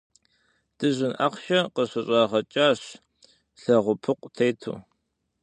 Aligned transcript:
Дыжьын 0.77 1.13
ахъшэ 1.25 1.59
къыщыщӏагъэкӏащ 1.73 2.81
лэгъупыкъу 3.63 4.29
тету. 4.35 4.73